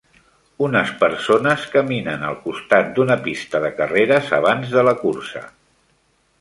Unes 0.67 0.93
persones 1.03 1.65
caminen 1.75 2.25
al 2.31 2.39
costat 2.47 2.91
d'una 2.97 3.19
pista 3.29 3.63
de 3.67 3.73
carreres 3.83 4.35
abans 4.41 4.75
de 4.77 4.89
la 4.91 4.99
cursa. 5.07 5.47